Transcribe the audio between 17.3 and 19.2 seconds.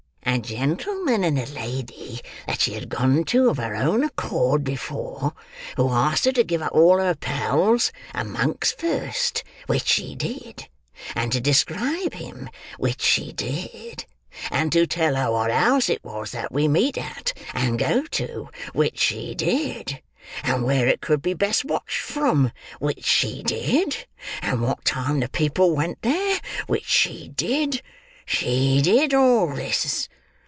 and go to, which